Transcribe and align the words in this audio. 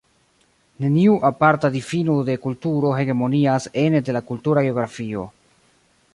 Neniu 0.85 1.17
aparta 1.29 1.71
difino 1.75 2.15
de 2.31 2.37
kulturo 2.47 2.95
hegemonias 3.03 3.69
ene 3.87 4.05
de 4.09 4.17
la 4.19 4.27
kultura 4.33 4.67
geografio. 4.71 5.29